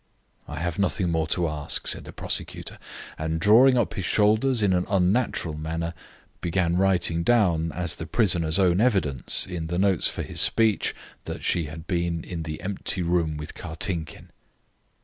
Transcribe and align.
"I 0.47 0.57
have 0.57 0.79
nothing 0.79 1.11
more 1.11 1.27
to 1.27 1.47
ask," 1.47 1.85
said 1.85 2.05
the 2.05 2.11
prosecutor, 2.11 2.79
and, 3.19 3.39
drawing 3.39 3.77
up 3.77 3.93
his 3.93 4.05
shoulders 4.05 4.63
in 4.63 4.73
an 4.73 4.87
unnatural 4.89 5.53
manner, 5.55 5.93
began 6.41 6.75
writing 6.75 7.21
down, 7.21 7.71
as 7.71 7.95
the 7.95 8.07
prisoner's 8.07 8.57
own 8.57 8.81
evidence, 8.81 9.45
in 9.45 9.67
the 9.67 9.77
notes 9.77 10.07
for 10.07 10.23
his 10.23 10.41
speech, 10.41 10.95
that 11.25 11.43
she 11.43 11.65
had 11.65 11.85
been 11.85 12.23
in 12.23 12.41
the 12.41 12.59
empty 12.63 13.03
room 13.03 13.37
with 13.37 13.53
Kartinkin. 13.53 14.31